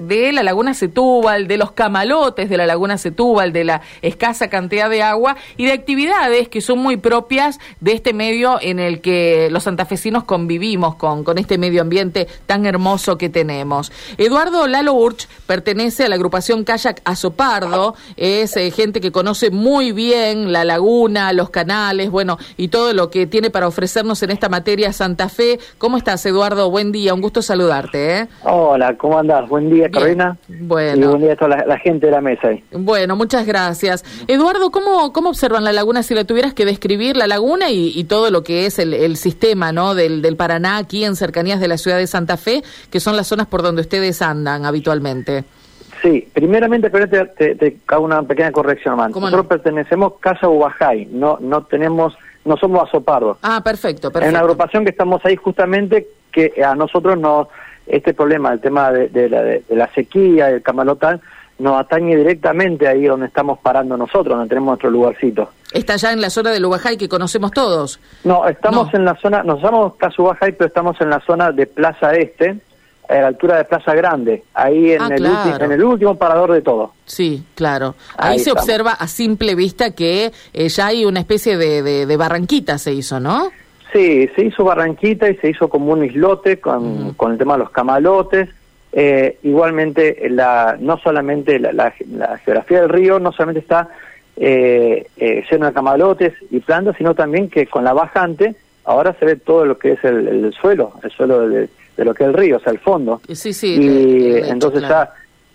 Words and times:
de 0.00 0.32
la 0.32 0.42
laguna 0.42 0.74
Setúbal, 0.74 1.46
de 1.48 1.56
los 1.56 1.72
camalotes 1.72 2.48
de 2.48 2.56
la 2.56 2.66
laguna 2.66 2.98
Setúbal, 2.98 3.52
de 3.52 3.64
la 3.64 3.80
escasa 4.02 4.48
cantidad 4.48 4.90
de 4.90 5.02
agua 5.02 5.36
y 5.56 5.66
de 5.66 5.72
actividades 5.72 6.48
que 6.48 6.60
son 6.60 6.78
muy 6.78 6.96
propias 6.96 7.58
de 7.80 7.92
este 7.92 8.12
medio 8.12 8.58
en 8.60 8.78
el 8.78 9.00
que 9.00 9.48
los 9.50 9.64
santafesinos 9.64 10.24
convivimos 10.24 10.96
con, 10.96 11.24
con 11.24 11.38
este 11.38 11.58
medio 11.58 11.82
ambiente 11.82 12.28
tan 12.46 12.66
hermoso 12.66 13.16
que 13.18 13.28
tenemos. 13.28 13.92
Eduardo 14.18 14.66
Lalo 14.66 14.94
Urch 14.94 15.28
pertenece 15.46 16.04
a 16.04 16.08
la 16.08 16.16
agrupación 16.16 16.64
Kayak 16.64 17.00
Azopardo, 17.04 17.94
es 18.16 18.56
eh, 18.56 18.70
gente 18.70 19.00
que 19.00 19.12
conoce 19.12 19.50
muy 19.50 19.92
bien 19.92 20.52
la 20.52 20.64
laguna, 20.64 21.32
los 21.32 21.50
canales, 21.50 22.10
bueno, 22.10 22.38
y 22.56 22.68
todo 22.68 22.92
lo 22.92 23.10
que 23.10 23.26
tiene 23.26 23.50
para 23.50 23.66
ofrecernos 23.66 24.22
en 24.22 24.30
esta 24.30 24.48
materia 24.48 24.92
Santa 24.92 25.28
Fe. 25.28 25.58
¿Cómo 25.78 25.96
estás, 25.96 26.24
Eduardo? 26.26 26.70
Buen 26.70 26.92
día, 26.92 27.14
un 27.14 27.20
gusto 27.20 27.42
saludarte. 27.42 28.18
¿eh? 28.18 28.28
Hola, 28.44 28.96
¿cómo 28.96 29.18
andás? 29.18 29.48
Buen 29.48 29.70
día, 29.70 29.79
Carolina. 29.88 30.36
Bueno. 30.48 31.06
Y 31.06 31.08
buen 31.08 31.22
día 31.22 31.32
a 31.32 31.36
toda 31.36 31.64
la, 31.64 31.78
gente 31.78 32.06
de 32.06 32.12
la 32.12 32.20
mesa. 32.20 32.48
Ahí. 32.48 32.64
Bueno, 32.72 33.16
muchas 33.16 33.46
gracias. 33.46 34.04
Eduardo, 34.26 34.70
¿cómo, 34.70 35.12
¿cómo 35.12 35.30
observan 35.30 35.64
la 35.64 35.72
laguna 35.72 36.02
si 36.02 36.14
la 36.14 36.24
tuvieras 36.24 36.52
que 36.52 36.64
describir 36.64 37.16
la 37.16 37.26
laguna 37.26 37.70
y, 37.70 38.04
todo 38.04 38.30
lo 38.30 38.42
que 38.42 38.66
es 38.66 38.78
el, 38.78 39.16
sistema 39.16 39.72
¿no? 39.72 39.94
Del, 39.94 40.20
del, 40.20 40.36
Paraná 40.36 40.78
aquí 40.78 41.04
en 41.04 41.14
cercanías 41.14 41.60
de 41.60 41.68
la 41.68 41.78
ciudad 41.78 41.98
de 41.98 42.06
Santa 42.06 42.36
Fe, 42.36 42.62
que 42.90 42.98
son 42.98 43.16
las 43.16 43.28
zonas 43.28 43.46
por 43.46 43.62
donde 43.62 43.82
ustedes 43.82 44.20
andan 44.20 44.64
habitualmente? 44.64 45.44
Sí, 46.02 46.26
primeramente, 46.32 46.88
pero 46.90 47.08
te, 47.08 47.54
te, 47.54 47.76
hago 47.88 48.04
una 48.04 48.22
pequeña 48.22 48.52
corrección, 48.52 48.96
man. 48.96 49.12
Nosotros 49.12 49.46
pertenecemos 49.46 50.14
Casa 50.20 50.48
Ubajay, 50.48 51.06
no, 51.06 51.38
no 51.40 51.64
tenemos, 51.64 52.16
no 52.44 52.56
somos 52.56 52.88
azopardos. 52.88 53.38
Ah, 53.42 53.60
perfecto, 53.62 54.10
perfecto. 54.10 54.26
Es 54.26 54.30
una 54.30 54.40
agrupación 54.40 54.84
que 54.84 54.90
estamos 54.90 55.20
ahí 55.24 55.36
justamente 55.36 56.08
que 56.32 56.52
a 56.64 56.74
nosotros 56.74 57.18
nos, 57.18 57.48
este 57.86 58.14
problema, 58.14 58.52
el 58.52 58.60
tema 58.60 58.92
de, 58.92 59.28
la, 59.28 59.42
de, 59.42 59.62
la 59.70 59.92
sequía, 59.92 60.50
el 60.50 60.62
camalotán, 60.62 61.20
nos 61.58 61.78
atañe 61.78 62.16
directamente 62.16 62.88
ahí 62.88 63.04
donde 63.04 63.26
estamos 63.26 63.58
parando 63.58 63.96
nosotros, 63.96 64.36
donde 64.36 64.48
tenemos 64.48 64.68
nuestro 64.68 64.90
lugarcito. 64.90 65.50
¿Está 65.72 65.96
ya 65.96 66.12
en 66.12 66.20
la 66.20 66.30
zona 66.30 66.50
de 66.50 66.64
Ubajay 66.64 66.96
que 66.96 67.08
conocemos 67.08 67.52
todos? 67.52 68.00
No, 68.24 68.48
estamos 68.48 68.92
en 68.94 69.04
la 69.04 69.14
zona, 69.16 69.42
nos 69.42 69.62
llamamos 69.62 69.94
Casa 69.96 70.22
Ubajay, 70.22 70.52
pero 70.52 70.68
estamos 70.68 71.00
en 71.00 71.10
la 71.10 71.20
zona 71.20 71.52
de 71.52 71.66
Plaza 71.66 72.14
Este, 72.14 72.56
a 73.10 73.14
la 73.20 73.26
altura 73.28 73.58
de 73.58 73.64
Plaza 73.64 73.94
Grande, 73.94 74.44
ahí 74.54 74.92
en, 74.92 75.02
ah, 75.02 75.08
el, 75.10 75.26
en 75.62 75.72
el 75.72 75.82
último 75.82 76.16
parador 76.16 76.52
de 76.52 76.62
todo. 76.62 76.92
Sí, 77.04 77.42
claro. 77.54 77.94
Ahí, 78.16 78.38
se 78.38 78.52
observa 78.52 78.92
a 78.92 79.06
simple 79.08 79.54
vista 79.54 79.92
que 79.92 80.32
eh, 80.52 80.68
ya 80.68 80.86
hay 80.86 81.04
una 81.04 81.20
especie 81.20 81.56
de, 81.56 82.06
de, 82.06 82.16
barranquita, 82.16 82.78
se 82.78 82.92
hizo, 82.92 83.18
¿no? 83.18 83.50
Sí, 83.92 84.28
se 84.34 84.44
hizo 84.44 84.64
barranquita 84.64 85.28
y 85.28 85.36
se 85.36 85.50
hizo 85.50 85.68
como 85.68 85.92
un 85.92 86.04
islote 86.04 86.60
con, 86.60 87.14
con 87.14 87.32
el 87.32 87.38
tema 87.38 87.54
de 87.54 87.60
los 87.60 87.70
camalotes. 87.70 88.48
Eh, 88.92 89.38
igualmente, 89.42 90.28
la, 90.30 90.76
no 90.78 90.98
solamente 90.98 91.58
la, 91.58 91.92
geografía 92.44 92.80
del 92.80 92.88
río 92.88 93.18
no 93.18 93.32
solamente 93.32 93.60
está 93.60 93.88
eh, 94.36 95.06
eh, 95.16 95.44
lleno 95.50 95.66
de 95.66 95.72
camalotes 95.72 96.34
y 96.50 96.60
plantas, 96.60 96.96
sino 96.96 97.14
también 97.14 97.48
que 97.48 97.66
con 97.66 97.84
la 97.84 97.92
bajante 97.92 98.54
ahora 98.84 99.14
se 99.18 99.24
ve 99.24 99.36
todo 99.36 99.64
lo 99.64 99.78
que 99.78 99.92
es 99.92 100.04
el, 100.04 100.52
suelo, 100.52 100.94
el 101.02 101.10
suelo 101.10 101.48
de, 101.48 101.68
de 101.96 102.04
lo 102.04 102.14
que 102.14 102.24
es 102.24 102.28
el 102.30 102.34
río, 102.34 102.56
o 102.56 102.60
sea, 102.60 102.72
el 102.72 102.78
fondo. 102.78 103.20
Sí, 103.32 103.52
sí, 103.52 103.76
y 103.80 104.36
entonces 104.48 104.82
ya 104.82 105.12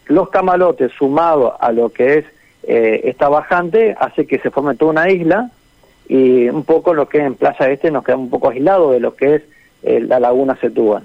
los 0.07 0.29
camalotes 0.29 0.91
sumados 0.93 1.53
a 1.59 1.71
lo 1.71 1.89
que 1.89 2.19
es 2.19 2.25
eh, 2.63 3.01
esta 3.09 3.29
bajante 3.29 3.95
hace 3.99 4.25
que 4.25 4.39
se 4.39 4.49
forme 4.49 4.75
toda 4.75 4.91
una 4.91 5.09
isla 5.09 5.51
y 6.07 6.49
un 6.49 6.63
poco 6.63 6.93
lo 6.93 7.07
que 7.09 7.19
es 7.19 7.25
en 7.25 7.35
Plaza 7.35 7.69
Este 7.69 7.91
nos 7.91 8.03
queda 8.03 8.17
un 8.17 8.29
poco 8.29 8.49
aislado 8.49 8.91
de 8.91 8.99
lo 8.99 9.15
que 9.15 9.35
es 9.35 9.43
eh, 9.87 9.99
la 9.99 10.19
laguna 10.19 10.57
Setúbal. 10.59 11.03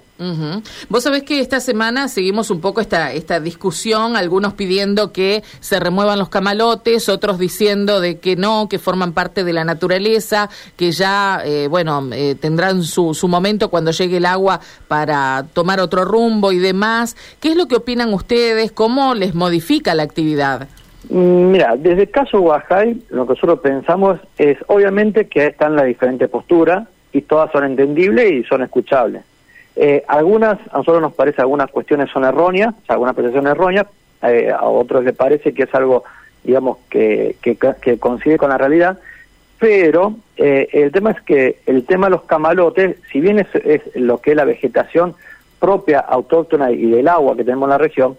Vos 0.89 1.03
sabés 1.03 1.23
que 1.23 1.41
esta 1.41 1.61
semana 1.61 2.09
seguimos 2.09 2.51
un 2.51 2.63
poco 2.63 2.81
esta, 2.81 3.13
esta 3.13 3.39
discusión, 3.39 4.17
algunos 4.17 4.55
pidiendo 4.55 5.13
que 5.13 5.43
se 5.61 5.79
remuevan 5.79 6.19
los 6.19 6.31
camalotes, 6.31 7.11
otros 7.11 7.39
diciendo 7.39 8.01
de 8.01 8.21
que 8.21 8.37
no, 8.37 8.69
que 8.71 8.79
forman 8.79 9.13
parte 9.13 9.45
de 9.45 9.53
la 9.53 9.65
naturaleza, 9.65 10.49
que 10.77 10.93
ya, 10.93 11.43
eh, 11.45 11.69
bueno, 11.69 12.09
eh, 12.13 12.37
tendrán 12.41 12.83
su, 12.83 13.13
su 13.13 13.29
momento 13.29 13.69
cuando 13.69 13.91
llegue 13.91 14.17
el 14.17 14.25
agua 14.25 14.61
para 14.89 15.45
tomar 15.53 15.81
otro 15.81 16.07
rumbo 16.07 16.51
y 16.51 16.59
demás. 16.59 17.17
¿Qué 17.39 17.51
es 17.51 17.57
lo 17.57 17.69
que 17.69 17.77
opinan 17.77 18.15
ustedes? 18.15 18.73
¿Cómo 18.73 19.15
les 19.15 19.35
modifica 19.35 19.95
la 19.95 20.05
actividad? 20.05 20.69
Mm, 21.09 21.51
mira, 21.51 21.77
desde 21.77 22.03
el 22.03 22.11
caso 22.11 22.41
Guajay, 22.41 23.03
lo 23.11 23.27
que 23.27 23.31
nosotros 23.35 23.61
pensamos 23.61 24.21
es, 24.39 24.59
obviamente, 24.67 25.27
que 25.29 25.47
están 25.47 25.77
las 25.77 25.87
diferentes 25.87 26.29
posturas, 26.29 26.87
y 27.13 27.23
todas 27.23 27.51
son 27.51 27.65
entendibles 27.65 28.33
y 28.33 28.45
son 28.45 28.63
escuchables. 28.63 29.23
Eh, 29.77 30.05
algunas, 30.09 30.59
a 30.73 30.79
nosotros 30.79 31.03
nos 31.03 31.15
parece 31.15 31.41
algunas 31.41 31.71
cuestiones 31.71 32.11
son 32.11 32.25
erróneas, 32.25 32.75
algunas 32.89 33.15
percepciones 33.15 33.53
erróneas, 33.53 33.87
eh, 34.23 34.51
a 34.51 34.65
otros 34.65 35.05
les 35.05 35.15
parece 35.15 35.55
que 35.55 35.65
es 35.65 35.75
algo, 35.75 36.05
digamos, 36.45 36.79
que, 36.89 37.37
que, 37.41 37.57
que 37.57 37.99
coincide 37.99 38.37
con 38.37 38.51
la 38.51 38.59
realidad, 38.59 38.99
pero 39.59 40.15
eh, 40.37 40.69
el 40.73 40.93
tema 40.93 41.11
es 41.13 41.21
que 41.23 41.61
el 41.67 41.85
tema 41.85 42.07
de 42.07 42.13
los 42.13 42.23
camalotes, 42.23 42.97
si 43.11 43.21
bien 43.21 43.39
es, 43.39 43.49
es, 43.55 43.83
lo 43.95 44.19
que 44.19 44.31
es 44.31 44.37
la 44.37 44.45
vegetación 44.45 45.15
propia, 45.59 46.01
autóctona 46.01 46.71
y 46.71 46.91
del 46.91 47.09
agua 47.09 47.37
que 47.37 47.45
tenemos 47.45 47.67
en 47.67 47.71
la 47.71 47.79
región, 47.79 48.17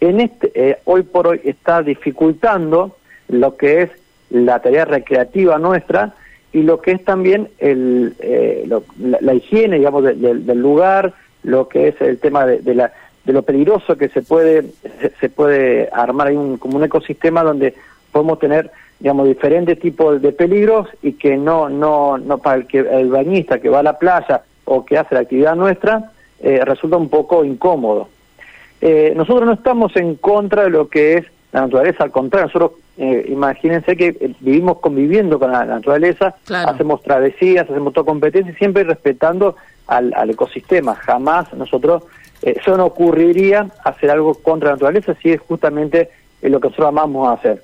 en 0.00 0.20
este, 0.20 0.78
hoy 0.84 1.02
por 1.02 1.26
hoy 1.26 1.40
está 1.44 1.82
dificultando 1.82 2.96
lo 3.28 3.56
que 3.56 3.82
es 3.82 3.90
la 4.30 4.60
tarea 4.60 4.84
recreativa 4.84 5.58
nuestra, 5.58 6.14
y 6.52 6.62
lo 6.62 6.80
que 6.80 6.92
es 6.92 7.04
también 7.04 7.50
el, 7.58 8.14
eh, 8.20 8.66
la, 8.98 9.34
higiene, 9.34 9.76
digamos, 9.76 10.04
del 10.04 10.58
lugar, 10.58 11.12
lo 11.42 11.68
que 11.68 11.88
es 11.88 12.00
el 12.00 12.18
tema 12.18 12.46
de, 12.46 12.74
la, 12.74 12.92
de 13.24 13.32
lo 13.34 13.42
peligroso 13.42 13.98
que 13.98 14.08
se 14.08 14.22
puede, 14.22 14.64
se, 15.20 15.28
puede 15.28 15.90
armar 15.92 16.28
ahí 16.28 16.36
un, 16.36 16.56
como 16.56 16.78
un 16.78 16.84
ecosistema 16.84 17.42
donde 17.42 17.74
podemos 18.10 18.38
tener, 18.38 18.70
digamos, 19.00 19.28
diferentes 19.28 19.78
tipos 19.78 20.22
de 20.22 20.32
peligros 20.32 20.88
y 21.02 21.12
que 21.12 21.36
no, 21.36 21.68
no, 21.68 22.16
no 22.16 22.38
para 22.38 22.56
el, 22.56 22.66
que, 22.66 22.78
el 22.78 23.10
bañista 23.10 23.60
que 23.60 23.68
va 23.68 23.80
a 23.80 23.82
la 23.82 23.98
playa 23.98 24.42
o 24.64 24.82
que 24.84 24.96
hace 24.96 25.14
la 25.14 25.20
actividad 25.20 25.56
nuestra, 25.56 26.10
eh, 26.40 26.64
resulta 26.64 26.96
un 26.96 27.10
poco 27.10 27.44
incómodo. 27.44 28.08
Eh, 28.80 29.12
nosotros 29.16 29.46
no 29.46 29.52
estamos 29.52 29.96
en 29.96 30.16
contra 30.16 30.64
de 30.64 30.70
lo 30.70 30.88
que 30.88 31.14
es 31.14 31.26
la 31.52 31.62
naturaleza, 31.62 32.04
al 32.04 32.10
contrario, 32.10 32.46
nosotros 32.46 32.72
eh, 32.98 33.26
imagínense 33.28 33.94
que 33.94 34.08
eh, 34.08 34.34
vivimos 34.40 34.78
conviviendo 34.78 35.38
con 35.38 35.52
la 35.52 35.66
naturaleza, 35.66 36.34
hacemos 36.48 37.02
travesías, 37.02 37.68
hacemos 37.68 37.92
toda 37.92 38.06
competencia, 38.06 38.54
siempre 38.56 38.84
respetando 38.84 39.56
al, 39.86 40.30
ecosistema. 40.30 40.94
Jamás 40.94 41.52
nosotros, 41.52 42.04
eh, 42.42 42.56
eso 42.58 42.76
no 42.76 42.86
ocurriría 42.86 43.68
hacer 43.84 44.10
algo 44.10 44.34
contra 44.34 44.70
la 44.70 44.74
naturaleza 44.76 45.14
si 45.22 45.30
es 45.30 45.40
justamente 45.40 46.10
lo 46.40 46.58
que 46.58 46.68
nosotros 46.68 46.88
amamos 46.88 47.38
hacer. 47.38 47.62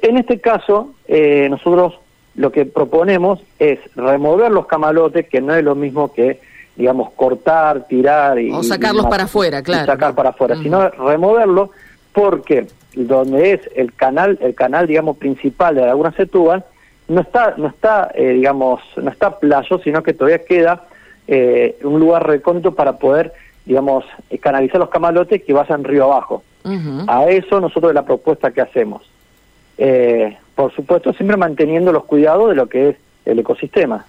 En 0.00 0.16
este 0.16 0.40
caso, 0.40 0.94
nosotros 1.50 1.98
lo 2.36 2.52
que 2.52 2.66
proponemos 2.66 3.40
es 3.58 3.80
remover 3.96 4.52
los 4.52 4.66
camalotes, 4.66 5.28
que 5.28 5.40
no 5.40 5.54
es 5.54 5.64
lo 5.64 5.74
mismo 5.74 6.12
que, 6.12 6.40
digamos, 6.78 7.10
cortar, 7.10 7.88
tirar 7.88 8.38
y... 8.38 8.52
O 8.52 8.62
sacarlos 8.62 9.06
para 9.06 9.24
afuera, 9.24 9.62
claro. 9.62 9.84
sacar 9.84 10.14
para 10.14 10.30
afuera, 10.30 10.56
sino 10.62 10.88
removerlo 10.90 11.72
porque 12.12 12.68
donde 12.94 13.52
es 13.52 13.60
el 13.74 13.92
canal, 13.92 14.38
el 14.40 14.54
canal 14.54 14.86
digamos 14.86 15.16
principal 15.16 15.74
de 15.74 15.80
la 15.80 15.88
Laguna 15.88 16.12
Setúbal, 16.12 16.64
no 17.08 17.22
está, 17.22 17.54
no 17.56 17.66
está, 17.66 18.12
eh, 18.14 18.30
digamos, 18.30 18.80
no 18.96 19.10
está 19.10 19.38
playo, 19.40 19.80
sino 19.82 20.04
que 20.04 20.14
todavía 20.14 20.44
queda 20.44 20.84
eh, 21.26 21.76
un 21.82 21.98
lugar 21.98 22.26
recóndito 22.26 22.72
para 22.74 22.98
poder, 22.98 23.32
digamos, 23.66 24.04
canalizar 24.40 24.78
los 24.78 24.88
camalotes 24.88 25.42
que 25.42 25.52
vayan 25.52 25.82
río 25.82 26.04
abajo. 26.04 26.44
A 27.06 27.24
eso 27.28 27.60
nosotros 27.60 27.90
es 27.90 27.94
la 27.94 28.04
propuesta 28.04 28.50
que 28.50 28.60
hacemos. 28.60 29.08
Eh, 29.78 30.36
por 30.54 30.72
supuesto, 30.74 31.12
siempre 31.14 31.36
manteniendo 31.36 31.92
los 31.92 32.04
cuidados 32.04 32.50
de 32.50 32.54
lo 32.56 32.68
que 32.68 32.90
es 32.90 32.96
el 33.24 33.38
ecosistema. 33.38 34.04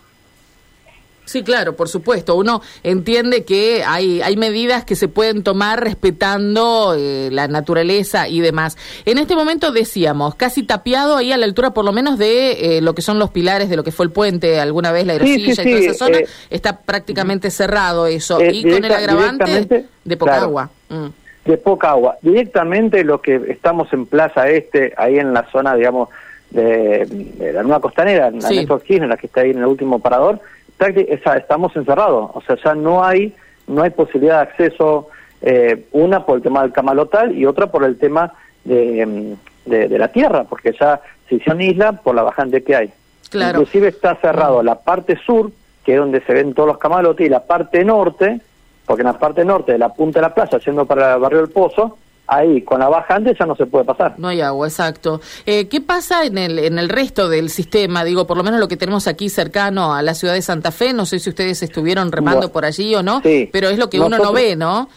Sí, 1.30 1.44
claro, 1.44 1.76
por 1.76 1.90
supuesto. 1.90 2.36
Uno 2.36 2.64
entiende 2.82 3.44
que 3.44 3.84
hay, 3.86 4.20
hay 4.24 4.36
medidas 4.36 4.84
que 4.84 4.96
se 4.96 5.08
pueden 5.08 5.44
tomar 5.44 5.80
respetando 5.84 6.96
eh, 6.98 7.30
la 7.32 7.48
naturaleza 7.48 8.28
y 8.28 8.42
demás. 8.42 8.78
En 9.06 9.20
este 9.20 9.36
momento 9.36 9.72
decíamos, 9.72 10.34
casi 10.34 10.64
tapiado 10.64 11.18
ahí 11.18 11.32
a 11.32 11.38
la 11.38 11.46
altura 11.46 11.70
por 11.70 11.86
lo 11.86 11.92
menos 11.92 12.18
de 12.18 12.78
eh, 12.78 12.82
lo 12.82 12.96
que 12.96 13.04
son 13.04 13.20
los 13.20 13.30
pilares 13.30 13.70
de 13.70 13.76
lo 13.76 13.84
que 13.84 13.92
fue 13.92 14.08
el 14.08 14.12
puente 14.12 14.60
alguna 14.60 14.92
vez, 14.92 15.06
la 15.06 15.14
aerosilla 15.14 15.52
y 15.52 15.56
toda 15.56 15.80
esa 15.80 15.94
zona, 15.94 16.18
eh, 16.18 16.28
está 16.50 16.80
prácticamente 16.80 17.52
cerrado 17.52 18.08
eso. 18.08 18.40
y 18.42 18.64
con 18.64 18.84
el 18.84 18.92
agravante 18.92 19.86
de 20.04 20.18
poca 20.18 20.42
agua. 20.42 20.72
Mm. 20.90 21.08
De 21.46 21.58
poca 21.58 21.92
agua. 21.92 22.18
Directamente 22.24 23.04
lo 23.04 23.22
que 23.22 23.36
estamos 23.50 23.94
en 23.94 24.08
Plaza 24.08 24.50
Este, 24.50 24.96
ahí 24.98 25.20
en 25.20 25.32
la 25.32 25.46
zona, 25.52 25.76
digamos, 25.76 26.10
de, 26.50 27.52
la 27.54 27.62
nueva 27.62 27.80
costanera, 27.80 28.30
en 28.30 28.40
la 28.40 28.50
en 28.50 29.10
la 29.10 29.18
que 29.18 29.28
está 29.28 29.42
ahí 29.42 29.52
en 29.52 29.60
el 29.60 29.66
último 29.66 30.00
parador, 30.00 30.42
estamos 30.80 31.76
encerrados, 31.76 32.32
o 32.34 32.42
sea, 32.42 32.56
ya 32.64 32.76
no 32.76 33.04
hay, 33.04 33.36
no 33.68 33.84
hay 33.84 33.90
posibilidad 33.90 34.38
de 34.38 34.52
acceso, 34.52 35.10
eh, 35.42 35.86
una 35.92 36.26
por 36.26 36.38
el 36.38 36.44
tema 36.44 36.62
del 36.62 36.72
camalotal 36.72 37.38
y 37.38 37.46
otra 37.46 37.68
por 37.68 37.84
el 37.84 37.98
tema 37.98 38.34
de, 38.64 39.36
de, 39.66 39.98
la 39.98 40.10
tierra, 40.10 40.44
porque 40.44 40.74
ya 40.80 41.02
se 41.28 41.42
una 41.52 41.64
isla 41.64 41.92
por 41.94 42.16
la 42.16 42.24
bajante 42.24 42.64
que 42.64 42.76
hay. 42.76 42.94
Claro. 43.30 43.60
Inclusive 43.60 43.90
está 43.90 44.16
cerrado 44.16 44.64
la 44.64 44.80
parte 44.80 45.18
sur, 45.26 45.52
que 45.84 45.94
es 45.94 46.00
donde 46.00 46.22
se 46.22 46.34
ven 46.34 46.54
todos 46.54 46.68
los 46.68 46.78
camalotes, 46.78 47.26
y 47.26 47.30
la 47.30 47.46
parte 47.46 47.86
norte, 47.86 48.42
porque 48.86 49.02
en 49.02 49.08
la 49.08 49.20
parte 49.20 49.46
norte 49.46 49.74
de 49.74 49.78
la 49.78 49.90
punta 49.90 50.20
de 50.20 50.28
la 50.28 50.34
plaza, 50.34 50.58
yendo 50.60 50.86
para 50.86 51.16
el 51.16 51.22
barrio 51.22 51.40
del 51.40 51.50
Pozo, 51.50 51.98
ahí 52.30 52.62
con 52.62 52.80
la 52.80 52.90
bajante 52.90 53.36
ya 53.38 53.46
no 53.46 53.56
se 53.56 53.66
puede 53.66 53.86
pasar. 53.86 54.16
No 54.18 54.28
hay 54.28 54.42
agua, 54.42 54.68
exacto. 54.68 55.22
Eh, 55.46 55.68
¿Qué 55.68 55.82
pasa 55.82 56.26
en 56.26 56.38
el, 56.38 56.60
en 56.60 56.80
el 56.80 56.90
resto 56.90 57.30
del 57.30 57.50
sistema? 57.50 58.04
Digo, 58.04 58.28
por 58.28 58.38
lo 58.38 58.44
menos 58.44 58.60
lo 58.60 58.68
que 58.68 58.78
tenemos 58.78 59.08
aquí 59.08 59.30
cercano 59.30 59.94
a 59.94 60.02
la 60.02 60.14
ciudad 60.14 60.34
de 60.34 60.42
Santa 60.42 60.72
Fe, 60.72 60.94
no 60.94 61.06
sé 61.06 61.20
si 61.20 61.30
ustedes 61.30 61.64
estuvieron 61.64 62.12
remando 62.12 62.52
por 62.52 62.66
allí 62.66 62.96
o 62.96 63.04
no, 63.04 63.22
pero 63.52 63.70
es 63.70 63.78
lo 63.78 63.90
que 63.90 64.00
uno 64.00 64.18
no 64.18 64.32
ve, 64.32 64.56
¿no? 64.56 64.90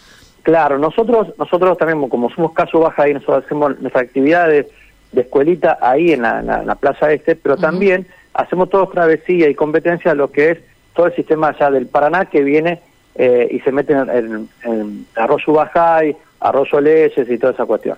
Claro, 0.42 0.76
nosotros 0.78 1.28
nosotros 1.38 1.78
también, 1.78 2.08
como 2.08 2.28
somos 2.30 2.52
caso 2.52 2.80
baja 2.80 3.08
y 3.08 3.14
nosotros 3.14 3.44
hacemos 3.44 3.78
nuestras 3.80 4.04
actividades 4.04 4.66
de 5.12 5.20
escuelita 5.20 5.78
ahí 5.80 6.12
en 6.12 6.22
la, 6.22 6.76
Plaza 6.80 7.12
Este, 7.12 7.36
pero 7.36 7.56
también 7.56 8.06
hacemos 8.34 8.68
todo 8.70 8.88
travesía 8.88 9.48
y 9.48 9.54
competencia 9.54 10.14
lo 10.14 10.32
que 10.32 10.50
es 10.50 10.58
todo 10.94 11.06
el 11.06 11.14
sistema 11.14 11.48
allá 11.48 11.70
del 11.70 11.86
Paraná 11.86 12.24
que 12.26 12.42
viene 12.42 12.80
eh, 13.14 13.48
y 13.50 13.60
se 13.60 13.72
mete 13.72 13.92
en, 13.92 14.48
en, 14.64 15.06
Arroyo 15.14 15.52
Bajay, 15.52 16.16
Arroyo 16.42 16.80
Leyes 16.80 17.30
y 17.30 17.38
toda 17.38 17.52
esa 17.52 17.66
cuestión. 17.66 17.96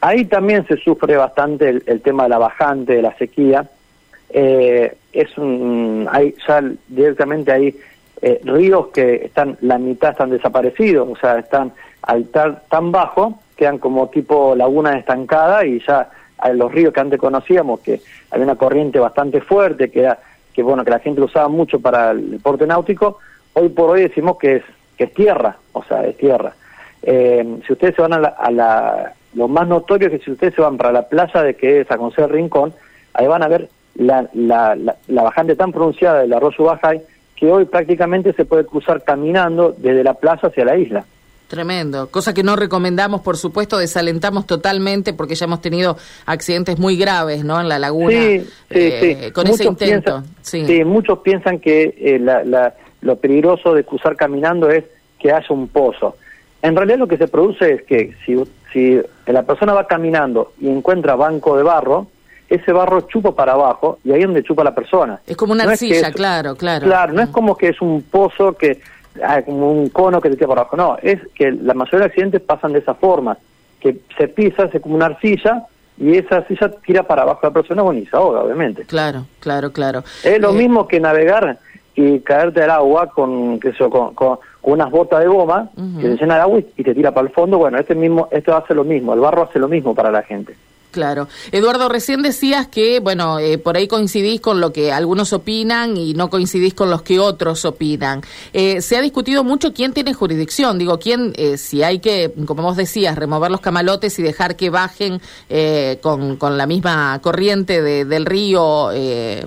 Ahí 0.00 0.24
también 0.26 0.66
se 0.66 0.76
sufre 0.76 1.16
bastante 1.16 1.80
el, 1.84 2.00
tema 2.00 2.24
de 2.24 2.28
la 2.28 2.38
bajante, 2.38 2.94
de 2.94 3.02
la 3.02 3.16
sequía. 3.16 3.68
Eh, 4.30 4.96
es 5.12 5.38
un, 5.38 6.08
hay 6.10 6.34
ya 6.46 6.62
directamente 6.88 7.52
hay 7.52 7.76
eh, 8.22 8.40
ríos 8.44 8.88
que 8.88 9.26
están, 9.26 9.56
la 9.60 9.78
mitad 9.78 10.10
están 10.10 10.30
desaparecidos, 10.30 11.08
o 11.08 11.16
sea, 11.16 11.38
están 11.38 11.72
al 12.02 12.22
estar 12.22 12.62
tan 12.68 12.92
bajo, 12.92 13.40
quedan 13.56 13.78
como 13.78 14.08
tipo 14.08 14.54
laguna 14.54 14.98
estancada 14.98 15.64
y 15.64 15.80
ya 15.80 16.10
los 16.54 16.70
ríos 16.72 16.92
que 16.92 17.00
antes 17.00 17.18
conocíamos, 17.18 17.80
que 17.80 18.00
había 18.30 18.44
una 18.44 18.56
corriente 18.56 18.98
bastante 18.98 19.40
fuerte, 19.40 19.90
que 19.90 20.00
era, 20.00 20.18
que 20.52 20.62
bueno, 20.62 20.84
que 20.84 20.90
la 20.90 20.98
gente 20.98 21.20
usaba 21.20 21.48
mucho 21.48 21.80
para 21.80 22.10
el 22.10 22.32
deporte 22.32 22.66
náutico, 22.66 23.18
hoy 23.54 23.68
por 23.70 23.90
hoy 23.90 24.02
decimos 24.02 24.36
que 24.38 24.56
es, 24.56 24.62
que 24.96 25.04
es 25.04 25.14
tierra, 25.14 25.56
o 25.72 25.82
sea, 25.84 26.06
es 26.06 26.16
tierra. 26.16 26.54
Eh, 27.08 27.60
si 27.64 27.72
ustedes 27.72 27.94
se 27.94 28.02
van 28.02 28.14
a 28.14 28.18
la, 28.18 28.28
a 28.28 28.50
la, 28.50 29.14
lo 29.34 29.46
más 29.46 29.68
notorio 29.68 30.08
es 30.08 30.18
que 30.18 30.24
si 30.24 30.32
ustedes 30.32 30.54
se 30.54 30.60
van 30.60 30.76
para 30.76 30.90
la 30.90 31.08
plaza 31.08 31.40
de 31.40 31.54
que 31.54 31.82
es 31.82 31.90
Aconsejo 31.90 32.26
Rincón, 32.26 32.74
ahí 33.14 33.28
van 33.28 33.44
a 33.44 33.48
ver 33.48 33.68
la, 33.94 34.28
la, 34.34 34.76
la, 35.06 35.22
bajante 35.22 35.54
tan 35.54 35.70
pronunciada 35.70 36.22
del 36.22 36.32
arroyo 36.32 36.64
Bajay, 36.64 37.00
que 37.36 37.46
hoy 37.46 37.64
prácticamente 37.64 38.32
se 38.32 38.44
puede 38.44 38.66
cruzar 38.66 39.04
caminando 39.04 39.72
desde 39.78 40.02
la 40.02 40.14
plaza 40.14 40.48
hacia 40.48 40.64
la 40.64 40.76
isla. 40.76 41.04
Tremendo, 41.46 42.08
cosa 42.10 42.34
que 42.34 42.42
no 42.42 42.56
recomendamos, 42.56 43.20
por 43.20 43.36
supuesto, 43.36 43.78
desalentamos 43.78 44.48
totalmente 44.48 45.12
porque 45.12 45.36
ya 45.36 45.44
hemos 45.44 45.60
tenido 45.60 45.96
accidentes 46.26 46.76
muy 46.80 46.96
graves, 46.96 47.44
¿no? 47.44 47.60
En 47.60 47.68
la 47.68 47.78
laguna. 47.78 48.10
Sí, 48.10 48.40
sí, 48.40 48.48
eh, 48.70 49.18
sí. 49.26 49.30
Con 49.30 49.46
ese 49.46 49.64
intento. 49.64 50.24
sí. 50.42 50.84
muchos 50.84 51.20
piensan 51.20 51.60
que 51.60 51.94
eh, 52.00 52.18
la, 52.18 52.74
lo 53.00 53.16
peligroso 53.16 53.74
de 53.74 53.84
cruzar 53.84 54.16
caminando 54.16 54.68
es 54.70 54.82
que 55.20 55.30
haya 55.30 55.46
un 55.50 55.68
pozo. 55.68 56.16
En 56.62 56.74
realidad 56.74 56.98
lo 56.98 57.06
que 57.06 57.16
se 57.16 57.28
produce 57.28 57.74
es 57.74 57.82
que 57.82 58.14
si, 58.24 58.36
si 58.72 59.00
la 59.26 59.42
persona 59.42 59.72
va 59.72 59.86
caminando 59.86 60.52
y 60.60 60.68
encuentra 60.68 61.14
banco 61.14 61.56
de 61.56 61.62
barro, 61.62 62.06
ese 62.48 62.72
barro 62.72 63.02
chupa 63.02 63.34
para 63.34 63.52
abajo 63.52 63.98
y 64.04 64.12
ahí 64.12 64.20
es 64.20 64.26
donde 64.26 64.42
chupa 64.42 64.64
la 64.64 64.74
persona. 64.74 65.20
Es 65.26 65.36
como 65.36 65.52
una 65.52 65.64
arcilla, 65.64 66.12
claro, 66.12 66.56
claro. 66.56 66.86
Claro, 66.86 67.12
no 67.12 67.22
es 67.22 67.28
como 67.30 67.56
que 67.56 67.68
es 67.68 67.80
un 67.80 68.02
pozo 68.02 68.52
que 68.52 68.80
hay 69.24 69.42
como 69.44 69.72
un 69.72 69.88
cono 69.88 70.20
que 70.20 70.30
te 70.30 70.36
tira 70.36 70.48
para 70.48 70.60
abajo, 70.62 70.76
no, 70.76 70.98
es 71.02 71.18
que 71.34 71.50
la 71.50 71.74
mayoría 71.74 72.00
de 72.00 72.06
accidentes 72.06 72.42
pasan 72.42 72.72
de 72.72 72.80
esa 72.80 72.94
forma, 72.94 73.36
que 73.80 73.98
se 74.16 74.28
pisa, 74.28 74.64
hace 74.64 74.80
como 74.80 74.94
una 74.94 75.06
arcilla 75.06 75.64
y 75.98 76.16
esa 76.16 76.36
arcilla 76.36 76.70
tira 76.84 77.02
para 77.02 77.22
abajo 77.22 77.40
a 77.42 77.46
la 77.46 77.54
persona 77.54 77.82
bueno, 77.82 78.00
y 78.00 78.06
se 78.06 78.16
ahoga, 78.16 78.42
obviamente. 78.42 78.84
Claro, 78.84 79.26
claro, 79.40 79.72
claro. 79.72 80.04
Es 80.22 80.40
lo 80.40 80.50
eh, 80.50 80.54
mismo 80.54 80.86
que 80.86 81.00
navegar 81.00 81.58
y 81.96 82.20
caerte 82.20 82.62
al 82.62 82.70
agua 82.70 83.08
con, 83.08 83.58
con, 83.58 84.14
con, 84.14 84.38
unas 84.62 84.90
botas 84.90 85.20
de 85.20 85.28
goma 85.28 85.70
que 85.98 86.02
se 86.02 86.16
llena 86.16 86.34
de 86.36 86.40
agua 86.42 86.60
y, 86.76 86.82
te 86.82 86.94
tira 86.94 87.12
para 87.12 87.26
el 87.26 87.32
fondo. 87.32 87.56
Bueno, 87.56 87.78
este 87.78 87.94
mismo, 87.94 88.28
esto 88.30 88.54
hace 88.54 88.74
lo 88.74 88.84
mismo, 88.84 89.14
el 89.14 89.20
barro 89.20 89.42
hace 89.42 89.58
lo 89.58 89.66
mismo 89.66 89.94
para 89.94 90.10
la 90.10 90.22
gente. 90.22 90.54
Claro. 90.96 91.28
Eduardo, 91.52 91.90
recién 91.90 92.22
decías 92.22 92.68
que, 92.68 93.00
bueno, 93.00 93.38
eh, 93.38 93.58
por 93.58 93.76
ahí 93.76 93.86
coincidís 93.86 94.40
con 94.40 94.62
lo 94.62 94.72
que 94.72 94.92
algunos 94.92 95.34
opinan 95.34 95.94
y 95.98 96.14
no 96.14 96.30
coincidís 96.30 96.72
con 96.72 96.88
los 96.88 97.02
que 97.02 97.18
otros 97.18 97.66
opinan. 97.66 98.22
Eh, 98.54 98.80
se 98.80 98.96
ha 98.96 99.02
discutido 99.02 99.44
mucho 99.44 99.74
quién 99.74 99.92
tiene 99.92 100.14
jurisdicción. 100.14 100.78
Digo, 100.78 100.98
quién, 100.98 101.34
eh, 101.36 101.58
si 101.58 101.82
hay 101.82 101.98
que, 101.98 102.32
como 102.46 102.62
vos 102.62 102.78
decías, 102.78 103.14
remover 103.14 103.50
los 103.50 103.60
camalotes 103.60 104.18
y 104.18 104.22
dejar 104.22 104.56
que 104.56 104.70
bajen 104.70 105.20
con, 106.00 106.36
con, 106.36 106.56
la 106.56 106.64
misma 106.64 107.20
corriente 107.20 107.82
del 107.82 108.24
río 108.24 108.88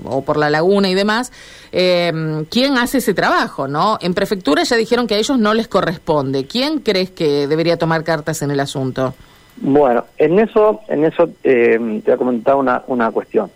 o 0.04 0.24
por 0.24 0.38
la 0.38 0.52
laguna 0.52 0.88
y 0.88 0.94
demás, 0.94 1.32
¿quién 1.72 2.78
hace 2.78 3.00
ese 3.00 3.16
trabajo, 3.16 3.68
no? 3.68 3.98
En 4.02 4.14
prefectura 4.14 4.62
ya 4.62 4.76
dijeron 4.76 5.08
que 5.08 5.16
a 5.16 5.18
ellos 5.18 5.40
no 5.40 5.56
les 5.56 5.68
corresponde. 5.68 6.46
¿Quién 6.46 6.82
crees 6.82 7.10
que 7.10 7.48
debería 7.48 7.78
tomar 7.78 8.04
cartas 8.04 8.44
en 8.44 8.52
el 8.52 8.60
asunto? 8.60 9.16
Bueno, 9.62 10.06
en 10.18 10.40
eso, 10.40 10.82
en 10.88 11.06
eso 11.06 11.30
eh, 11.44 12.02
te 12.04 12.12
voy 12.12 12.14
a 12.14 12.18
comentar 12.18 12.56
una, 12.56 12.84
una 12.88 13.12
cuestión. 13.12 13.52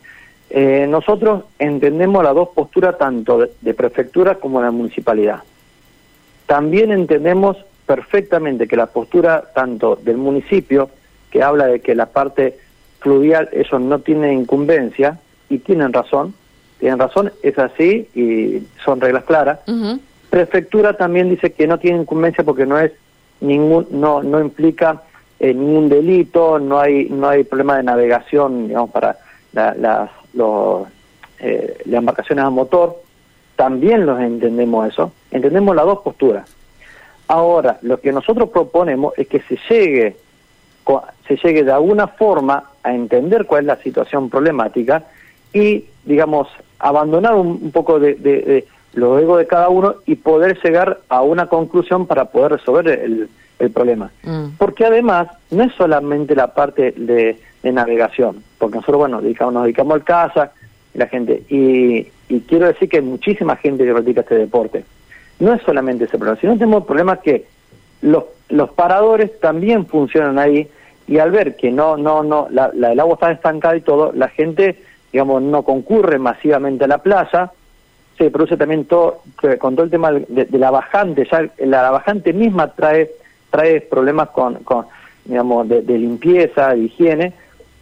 Eh, 0.49 0.85
nosotros 0.87 1.45
entendemos 1.57 2.23
las 2.23 2.35
dos 2.35 2.49
posturas 2.49 2.97
tanto 2.97 3.47
de, 3.59 3.73
prefectura 3.73 4.35
como 4.35 4.59
de 4.59 4.65
la 4.65 4.71
municipalidad. 4.71 5.43
También 6.45 6.91
entendemos 6.91 7.57
perfectamente 7.85 8.67
que 8.67 8.75
la 8.75 8.87
postura 8.87 9.45
tanto 9.55 9.95
del 9.95 10.17
municipio, 10.17 10.89
que 11.31 11.41
habla 11.41 11.67
de 11.67 11.79
que 11.79 11.95
la 11.95 12.07
parte 12.07 12.57
fluvial, 12.99 13.49
eso 13.51 13.79
no 13.79 13.99
tiene 13.99 14.33
incumbencia, 14.33 15.19
y 15.49 15.59
tienen 15.59 15.93
razón, 15.93 16.33
tienen 16.79 16.99
razón, 16.99 17.31
es 17.43 17.57
así 17.59 18.07
y 18.15 18.63
son 18.83 18.99
reglas 19.01 19.23
claras. 19.23 19.59
Prefectura 20.29 20.93
también 20.97 21.29
dice 21.29 21.53
que 21.53 21.67
no 21.67 21.77
tiene 21.79 22.01
incumbencia 22.01 22.43
porque 22.43 22.65
no 22.65 22.79
es 22.79 22.91
ningún, 23.39 23.87
no, 23.91 24.23
no 24.23 24.39
implica 24.39 25.03
eh, 25.43 25.53
ningún 25.53 25.89
delito, 25.89 26.57
no 26.57 26.79
hay 26.79 27.09
no 27.09 27.27
hay 27.27 27.43
problema 27.43 27.75
de 27.75 27.83
navegación, 27.83 28.69
digamos, 28.69 28.91
para 28.91 29.17
las 29.51 30.09
los, 30.33 30.87
eh, 31.39 31.79
las 31.83 31.99
embarcaciones 31.99 32.45
a 32.45 32.49
motor. 32.49 33.01
También 33.57 34.05
los 34.05 34.21
entendemos 34.21 34.87
eso, 34.87 35.11
entendemos 35.31 35.75
las 35.75 35.85
dos 35.85 35.99
posturas. 35.99 36.49
Ahora, 37.27 37.77
lo 37.81 37.99
que 37.99 38.13
nosotros 38.13 38.51
proponemos 38.51 39.13
es 39.17 39.27
que 39.27 39.41
se 39.41 39.59
llegue 39.69 40.15
se 41.27 41.35
llegue 41.35 41.65
de 41.65 41.71
alguna 41.73 42.07
forma 42.07 42.71
a 42.81 42.93
entender 42.93 43.45
cuál 43.45 43.63
es 43.63 43.67
la 43.67 43.83
situación 43.83 44.29
problemática 44.29 45.03
y, 45.51 45.85
digamos, 46.05 46.47
abandonar 46.79 47.35
un, 47.35 47.71
poco 47.71 47.99
de, 47.99 48.15
de, 48.15 48.41
de 48.41 48.67
los 48.93 49.21
egos 49.21 49.39
de 49.39 49.47
cada 49.47 49.67
uno 49.67 49.95
y 50.05 50.15
poder 50.15 50.57
llegar 50.63 51.01
a 51.09 51.21
una 51.21 51.47
conclusión 51.47 52.05
para 52.07 52.25
poder 52.25 52.53
resolver 52.53 52.87
el, 52.87 53.29
el 53.59 53.71
problema. 53.71 54.11
Mm. 54.23 54.55
Porque 54.57 54.85
además 54.85 55.27
no 55.51 55.63
es 55.63 55.73
solamente 55.73 56.35
la 56.35 56.53
parte 56.53 56.93
de, 56.95 57.39
navegación, 57.63 58.43
porque 58.57 58.75
nosotros, 58.75 58.97
bueno, 58.97 59.21
dedicamos, 59.21 59.53
nos 59.53 59.63
dedicamos 59.63 59.93
al 59.93 60.03
caza, 60.03 60.51
la 60.93 61.07
gente, 61.07 61.43
y, 61.47 62.03
quiero 62.41 62.67
decir 62.67 62.89
que 62.89 62.97
hay 62.97 63.03
muchísima 63.03 63.55
gente 63.55 63.85
que 63.85 63.93
practica 63.93 64.21
este 64.21 64.35
deporte. 64.35 64.83
No 65.39 65.53
es 65.53 65.61
solamente 65.61 66.03
ese 66.03 66.17
problema, 66.17 66.39
sino 66.41 66.53
tenemos 66.53 66.81
el 66.81 66.87
problema 66.87 67.17
que 67.17 67.45
los, 68.01 68.25
los 68.49 68.69
paradores 68.71 69.39
también 69.39 69.85
funcionan 69.85 70.39
ahí 70.39 70.67
y 71.07 71.19
al 71.19 71.31
ver 71.31 71.55
que 71.55 71.71
no, 71.71 71.95
no, 71.95 72.21
no, 72.21 72.47
la, 72.49 72.71
el 72.73 72.99
agua 72.99 73.13
está 73.15 73.31
estancada 73.31 73.77
y 73.77 73.81
todo, 73.81 74.11
la 74.13 74.27
gente, 74.27 74.77
digamos, 75.11 75.41
no 75.41 75.63
concurre 75.63 76.19
masivamente 76.19 76.83
a 76.83 76.87
la 76.87 76.97
playa, 76.97 77.51
se 78.17 78.29
produce 78.29 78.57
también 78.57 78.85
todo, 78.85 79.21
con 79.59 79.75
todo 79.75 79.85
el 79.85 79.91
tema 79.91 80.11
de, 80.11 80.47
la 80.51 80.71
bajante, 80.71 81.27
ya 81.31 81.49
la 81.65 81.91
bajante 81.91 82.33
misma 82.33 82.73
trae 82.73 83.09
trae 83.53 83.81
problemas 83.81 84.29
con, 84.29 84.55
con 84.63 84.87
digamos, 85.25 85.69
de, 85.69 85.83
limpieza, 85.83 86.73
de 86.73 86.85
higiene, 86.85 87.33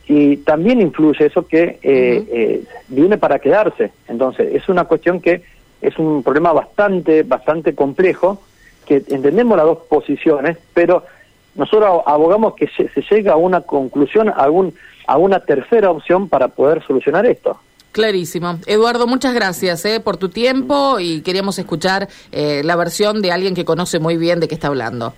y 0.05 0.35
también 0.37 0.81
influye 0.81 1.27
eso 1.27 1.47
que 1.47 1.79
eh, 1.81 2.25
eh, 2.29 2.63
viene 2.89 3.17
para 3.17 3.39
quedarse. 3.39 3.93
Entonces, 4.09 4.53
es 4.53 4.67
una 4.67 4.83
cuestión 4.83 5.21
que 5.21 5.43
es 5.81 5.97
un 5.97 6.23
problema 6.23 6.51
bastante, 6.51 7.23
bastante 7.23 7.73
complejo, 7.73 8.41
que 8.85 9.01
entendemos 9.07 9.55
las 9.55 9.65
dos 9.65 9.77
posiciones, 9.89 10.57
pero 10.73 11.05
nosotros 11.55 12.01
abogamos 12.05 12.55
que 12.55 12.67
se, 12.67 12.89
se 12.89 13.01
llegue 13.09 13.29
a 13.29 13.37
una 13.37 13.61
conclusión, 13.61 14.29
a, 14.35 14.49
un, 14.49 14.73
a 15.07 15.17
una 15.17 15.39
tercera 15.39 15.89
opción 15.89 16.27
para 16.27 16.49
poder 16.49 16.83
solucionar 16.85 17.25
esto. 17.25 17.57
Clarísimo. 17.93 18.57
Eduardo, 18.67 19.07
muchas 19.07 19.33
gracias 19.33 19.85
eh, 19.85 20.01
por 20.01 20.17
tu 20.17 20.29
tiempo 20.29 20.99
y 20.99 21.21
queríamos 21.21 21.57
escuchar 21.59 22.09
eh, 22.33 22.61
la 22.65 22.75
versión 22.75 23.21
de 23.21 23.31
alguien 23.31 23.53
que 23.53 23.65
conoce 23.65 23.99
muy 23.99 24.17
bien 24.17 24.41
de 24.41 24.47
qué 24.47 24.55
está 24.55 24.67
hablando. 24.67 25.13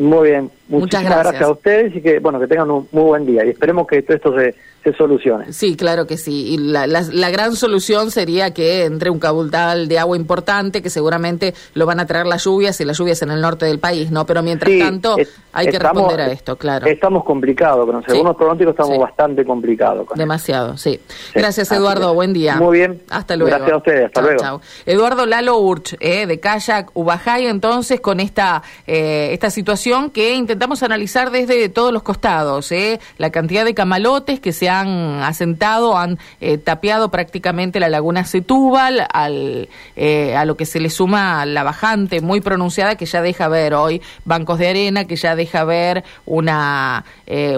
Muy 0.00 0.30
bien, 0.30 0.50
Muchas 0.68 1.00
Muchísimas 1.02 1.18
gracias. 1.24 1.42
a 1.42 1.50
ustedes 1.50 1.96
y 1.96 2.00
que 2.00 2.20
bueno 2.20 2.38
que 2.38 2.46
tengan 2.46 2.70
un 2.70 2.86
muy 2.92 3.02
buen 3.02 3.26
día 3.26 3.44
y 3.44 3.48
esperemos 3.50 3.88
que 3.88 4.02
todo 4.02 4.16
esto 4.16 4.34
se, 4.38 4.54
se 4.84 4.92
solucione. 4.96 5.52
Sí, 5.52 5.74
claro 5.76 6.06
que 6.06 6.16
sí. 6.16 6.52
Y 6.54 6.58
la, 6.58 6.86
la- 6.86 7.02
la 7.12 7.28
gran 7.30 7.56
solución 7.56 8.12
sería 8.12 8.54
que 8.54 8.84
entre 8.84 9.10
un 9.10 9.18
cabultal 9.18 9.88
de 9.88 9.98
agua 9.98 10.16
importante, 10.16 10.80
que 10.80 10.88
seguramente 10.88 11.54
lo 11.74 11.86
van 11.86 11.98
a 11.98 12.06
traer 12.06 12.26
las 12.26 12.44
lluvias 12.44 12.80
y 12.80 12.84
las 12.84 12.96
lluvias 12.98 13.20
en 13.22 13.32
el 13.32 13.40
norte 13.40 13.66
del 13.66 13.80
país, 13.80 14.12
¿no? 14.12 14.26
Pero 14.26 14.44
mientras 14.44 14.70
Sí, 14.72 14.78
tanto 14.78 15.18
es- 15.18 15.34
hay 15.52 15.66
que 15.66 15.76
estamos- 15.76 16.02
responder 16.04 16.20
a 16.28 16.32
esto, 16.32 16.54
claro. 16.56 16.86
Estamos 16.86 17.24
complicados, 17.24 17.84
con 17.84 18.02
según 18.04 18.20
Sí. 18.20 18.24
los 18.26 18.36
pronósticos 18.36 18.70
estamos 18.74 18.92
Sí. 18.94 18.98
bastante 19.00 19.44
complicados. 19.44 20.06
Demasiado, 20.14 20.76
sí. 20.76 21.00
Sí, 21.08 21.32
Gracias, 21.34 21.72
Eduardo. 21.72 22.14
Buen 22.14 22.32
día. 22.32 22.54
Muy 22.56 22.78
bien. 22.78 23.02
Hasta 23.10 23.34
luego. 23.34 23.50
Gracias 23.50 23.72
a 23.72 23.76
ustedes. 23.76 24.04
Hasta 24.06 24.20
Chau, 24.20 24.24
luego. 24.30 24.40
chau. 24.40 24.60
Eduardo 24.86 25.26
Lalo 25.26 25.58
Urch, 25.58 25.96
eh, 25.98 26.26
de 26.26 26.38
Kayak 26.38 26.90
Ubajay, 26.94 27.46
entonces, 27.48 28.00
con 28.00 28.20
esta, 28.20 28.62
eh, 28.86 29.30
esta 29.32 29.50
situación 29.50 29.89
que 30.12 30.36
intentamos 30.36 30.84
analizar 30.84 31.32
desde 31.32 31.68
todos 31.68 31.92
los 31.92 32.04
costados. 32.04 32.70
Eh, 32.70 33.00
la 33.18 33.30
cantidad 33.30 33.64
de 33.64 33.74
camalotes 33.74 34.38
que 34.38 34.52
se 34.52 34.68
han 34.68 35.20
asentado, 35.20 35.98
han 35.98 36.16
eh, 36.40 36.58
tapiado 36.58 37.10
prácticamente 37.10 37.80
la 37.80 37.88
laguna 37.88 38.24
Setúbal, 38.24 39.04
al, 39.12 39.68
eh, 39.96 40.36
a 40.36 40.44
lo 40.44 40.56
que 40.56 40.64
se 40.64 40.78
le 40.78 40.90
suma 40.90 41.44
la 41.44 41.64
bajante 41.64 42.20
muy 42.20 42.40
pronunciada 42.40 42.94
que 42.94 43.04
ya 43.04 43.20
deja 43.20 43.48
ver 43.48 43.74
hoy 43.74 44.00
bancos 44.24 44.60
de 44.60 44.68
arena, 44.68 45.06
que 45.06 45.16
ya 45.16 45.34
deja 45.34 45.64
ver 45.64 46.04
una, 46.24 47.04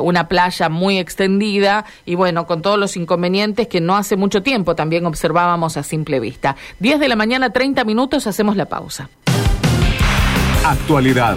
una 0.00 0.28
playa 0.28 0.70
muy 0.70 0.98
extendida 0.98 1.84
y 2.06 2.14
bueno, 2.14 2.46
con 2.46 2.62
todos 2.62 2.78
los 2.78 2.96
inconvenientes 2.96 3.68
que 3.68 3.82
no 3.82 3.94
hace 3.94 4.16
mucho 4.16 4.42
tiempo 4.42 4.74
también 4.74 5.04
observábamos 5.04 5.76
a 5.76 5.82
simple 5.82 6.18
vista. 6.18 6.56
10 6.80 6.98
de 6.98 7.08
la 7.08 7.16
mañana, 7.16 7.50
30 7.50 7.84
minutos, 7.84 8.26
hacemos 8.26 8.56
la 8.56 8.64
pausa. 8.64 9.10
Actualidad. 10.64 11.36